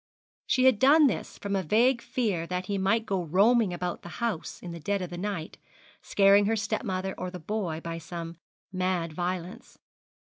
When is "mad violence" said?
8.71-9.77